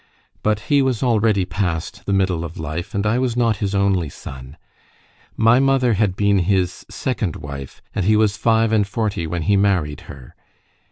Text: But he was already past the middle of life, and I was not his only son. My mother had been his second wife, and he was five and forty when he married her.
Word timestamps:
But 0.41 0.61
he 0.61 0.81
was 0.81 1.03
already 1.03 1.45
past 1.45 2.07
the 2.07 2.11
middle 2.11 2.43
of 2.43 2.57
life, 2.57 2.95
and 2.95 3.05
I 3.05 3.19
was 3.19 3.37
not 3.37 3.57
his 3.57 3.75
only 3.75 4.09
son. 4.09 4.57
My 5.37 5.59
mother 5.59 5.93
had 5.93 6.15
been 6.15 6.39
his 6.39 6.87
second 6.89 7.35
wife, 7.35 7.83
and 7.93 8.03
he 8.05 8.15
was 8.15 8.35
five 8.35 8.71
and 8.71 8.87
forty 8.87 9.27
when 9.27 9.43
he 9.43 9.55
married 9.55 10.01
her. 10.09 10.33